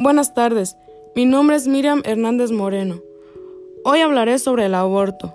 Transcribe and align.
Buenas 0.00 0.32
tardes, 0.32 0.76
mi 1.16 1.26
nombre 1.26 1.56
es 1.56 1.66
Miriam 1.66 2.02
Hernández 2.04 2.52
Moreno. 2.52 3.02
Hoy 3.84 3.98
hablaré 3.98 4.38
sobre 4.38 4.66
el 4.66 4.76
aborto, 4.76 5.34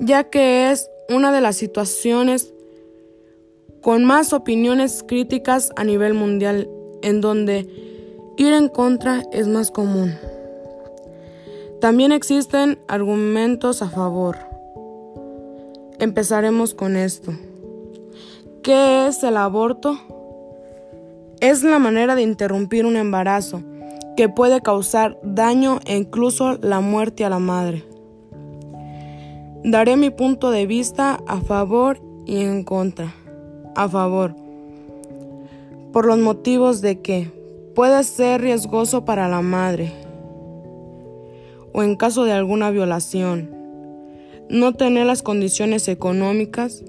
ya 0.00 0.24
que 0.24 0.70
es 0.70 0.90
una 1.08 1.32
de 1.32 1.40
las 1.40 1.56
situaciones 1.56 2.52
con 3.80 4.04
más 4.04 4.34
opiniones 4.34 5.02
críticas 5.02 5.72
a 5.76 5.84
nivel 5.84 6.12
mundial, 6.12 6.68
en 7.00 7.22
donde 7.22 7.66
ir 8.36 8.52
en 8.52 8.68
contra 8.68 9.22
es 9.32 9.48
más 9.48 9.70
común. 9.70 10.14
También 11.80 12.12
existen 12.12 12.80
argumentos 12.88 13.80
a 13.80 13.88
favor. 13.88 14.36
Empezaremos 15.98 16.74
con 16.74 16.96
esto. 16.96 17.32
¿Qué 18.62 19.06
es 19.06 19.22
el 19.24 19.38
aborto? 19.38 19.98
Es 21.40 21.64
la 21.64 21.78
manera 21.78 22.14
de 22.14 22.20
interrumpir 22.20 22.84
un 22.84 22.96
embarazo 22.96 23.62
que 24.16 24.28
puede 24.28 24.60
causar 24.60 25.18
daño 25.22 25.80
e 25.86 25.96
incluso 25.96 26.58
la 26.60 26.80
muerte 26.80 27.24
a 27.24 27.30
la 27.30 27.38
madre. 27.38 27.84
Daré 29.64 29.96
mi 29.96 30.10
punto 30.10 30.50
de 30.50 30.66
vista 30.66 31.20
a 31.26 31.40
favor 31.40 32.00
y 32.26 32.40
en 32.40 32.64
contra. 32.64 33.14
A 33.74 33.88
favor. 33.88 34.34
Por 35.92 36.06
los 36.06 36.18
motivos 36.18 36.80
de 36.80 37.00
que 37.00 37.30
puede 37.74 38.02
ser 38.04 38.40
riesgoso 38.40 39.04
para 39.04 39.28
la 39.28 39.40
madre 39.40 39.92
o 41.72 41.82
en 41.82 41.96
caso 41.96 42.24
de 42.24 42.32
alguna 42.32 42.70
violación, 42.70 43.50
no 44.48 44.74
tener 44.74 45.06
las 45.06 45.22
condiciones 45.22 45.88
económicas 45.88 46.84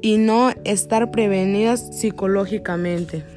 y 0.00 0.16
no 0.16 0.50
estar 0.64 1.10
prevenidas 1.10 1.98
psicológicamente. 1.98 3.33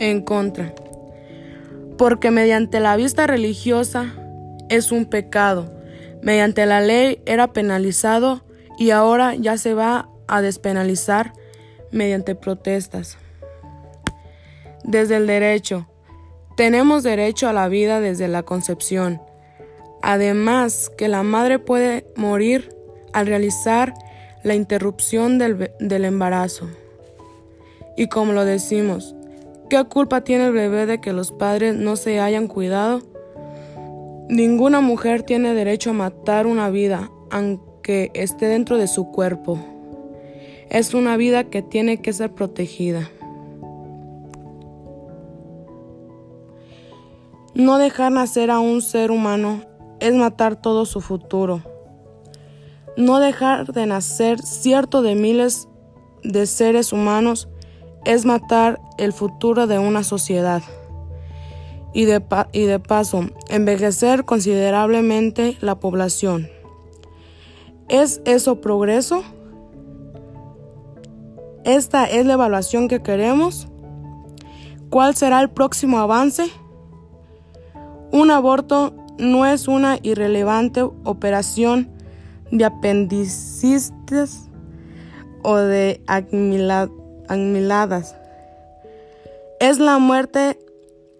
En 0.00 0.22
contra, 0.22 0.74
porque 1.96 2.30
mediante 2.30 2.80
la 2.80 2.96
vista 2.96 3.26
religiosa 3.26 4.14
es 4.68 4.92
un 4.92 5.06
pecado, 5.06 5.72
mediante 6.22 6.66
la 6.66 6.80
ley 6.80 7.20
era 7.26 7.52
penalizado 7.52 8.42
y 8.78 8.90
ahora 8.90 9.34
ya 9.34 9.56
se 9.56 9.74
va 9.74 10.08
a 10.26 10.40
despenalizar 10.40 11.32
mediante 11.90 12.34
protestas. 12.34 13.18
Desde 14.84 15.16
el 15.16 15.26
derecho, 15.26 15.88
tenemos 16.56 17.02
derecho 17.02 17.48
a 17.48 17.52
la 17.52 17.68
vida 17.68 18.00
desde 18.00 18.28
la 18.28 18.42
concepción. 18.42 19.20
Además, 20.02 20.90
que 20.96 21.08
la 21.08 21.22
madre 21.22 21.58
puede 21.58 22.06
morir 22.16 22.74
al 23.12 23.26
realizar 23.26 23.94
la 24.44 24.54
interrupción 24.54 25.38
del, 25.38 25.72
del 25.80 26.04
embarazo. 26.04 26.68
Y 27.96 28.08
como 28.08 28.32
lo 28.32 28.44
decimos, 28.44 29.14
¿Qué 29.68 29.84
culpa 29.84 30.22
tiene 30.22 30.46
el 30.46 30.52
bebé 30.52 30.86
de 30.86 30.98
que 30.98 31.12
los 31.12 31.30
padres 31.30 31.74
no 31.74 31.96
se 31.96 32.20
hayan 32.20 32.48
cuidado? 32.48 33.02
Ninguna 34.30 34.80
mujer 34.80 35.24
tiene 35.24 35.52
derecho 35.52 35.90
a 35.90 35.92
matar 35.92 36.46
una 36.46 36.70
vida, 36.70 37.10
aunque 37.30 38.10
esté 38.14 38.46
dentro 38.46 38.78
de 38.78 38.86
su 38.88 39.10
cuerpo. 39.10 39.58
Es 40.70 40.94
una 40.94 41.18
vida 41.18 41.44
que 41.44 41.60
tiene 41.60 42.00
que 42.00 42.14
ser 42.14 42.32
protegida. 42.32 43.10
No 47.54 47.76
dejar 47.76 48.12
nacer 48.12 48.50
a 48.50 48.60
un 48.60 48.80
ser 48.80 49.10
humano 49.10 49.64
es 50.00 50.14
matar 50.14 50.56
todo 50.56 50.86
su 50.86 51.02
futuro. 51.02 51.60
No 52.96 53.18
dejar 53.18 53.70
de 53.70 53.84
nacer 53.84 54.40
cierto 54.40 55.02
de 55.02 55.14
miles 55.14 55.68
de 56.22 56.46
seres 56.46 56.90
humanos 56.94 57.48
es 58.08 58.24
matar 58.24 58.80
el 58.96 59.12
futuro 59.12 59.66
de 59.66 59.78
una 59.78 60.02
sociedad 60.02 60.62
y 61.92 62.06
de, 62.06 62.24
y 62.52 62.64
de 62.64 62.78
paso 62.78 63.26
envejecer 63.50 64.24
considerablemente 64.24 65.58
la 65.60 65.74
población. 65.74 66.48
¿Es 67.90 68.22
eso 68.24 68.62
progreso? 68.62 69.22
¿Esta 71.64 72.06
es 72.06 72.24
la 72.24 72.32
evaluación 72.32 72.88
que 72.88 73.02
queremos? 73.02 73.68
¿Cuál 74.88 75.14
será 75.14 75.42
el 75.42 75.50
próximo 75.50 75.98
avance? 75.98 76.46
Un 78.10 78.30
aborto 78.30 78.94
no 79.18 79.44
es 79.44 79.68
una 79.68 79.98
irrelevante 80.02 80.80
operación 80.80 81.90
de 82.50 82.64
apendicitis 82.64 84.48
o 85.42 85.56
de 85.56 86.02
Es 89.60 89.78
la 89.78 89.98
muerte 89.98 90.58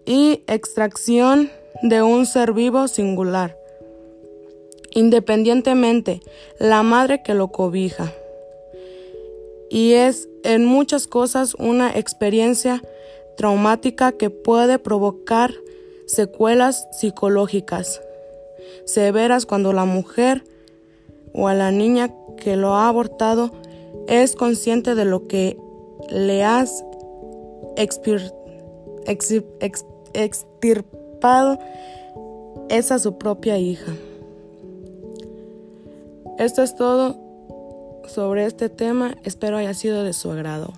y 0.06 0.42
extracción 0.46 1.50
de 1.82 2.02
un 2.02 2.26
ser 2.26 2.52
vivo 2.52 2.88
singular, 2.88 3.56
independientemente 4.91 6.20
la 6.58 6.82
madre 6.82 7.22
que 7.22 7.34
lo 7.34 7.48
cobija. 7.48 8.12
Y 9.70 9.92
es 9.92 10.28
en 10.44 10.64
muchas 10.64 11.06
cosas 11.06 11.54
una 11.54 11.91
experiencia 11.91 12.82
traumática 13.36 14.12
que 14.12 14.30
puede 14.30 14.78
provocar 14.78 15.52
secuelas 16.06 16.88
psicológicas 16.92 18.00
severas 18.84 19.47
cuando 19.47 19.72
la 19.72 19.84
mujer 19.84 20.44
o 21.32 21.48
a 21.48 21.54
la 21.54 21.70
niña 21.70 22.10
que 22.36 22.56
lo 22.56 22.74
ha 22.74 22.88
abortado 22.88 23.50
es 24.08 24.34
consciente 24.34 24.94
de 24.94 25.04
lo 25.04 25.28
que 25.28 25.58
le 26.10 26.44
has 26.44 26.84
extirpado 30.14 31.59
es 32.69 32.92
a 32.92 32.98
su 32.98 33.19
propia 33.19 33.59
hija. 33.59 33.92
Esto 36.38 36.62
es 36.62 36.75
todo 36.75 37.16
sobre 38.06 38.47
este 38.47 38.69
tema, 38.69 39.16
espero 39.25 39.56
haya 39.56 39.75
sido 39.75 40.04
de 40.04 40.12
su 40.12 40.31
agrado. 40.31 40.72